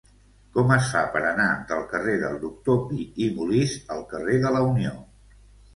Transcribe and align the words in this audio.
Com 0.53 0.71
es 0.75 0.87
fa 0.93 1.03
per 1.15 1.21
anar 1.31 1.51
del 1.73 1.85
carrer 1.93 2.15
del 2.25 2.41
Doctor 2.47 2.83
Pi 2.89 3.07
i 3.27 3.29
Molist 3.39 3.97
al 3.99 4.05
carrer 4.17 4.41
de 4.47 4.57
la 4.59 4.69
Unió? 4.73 5.01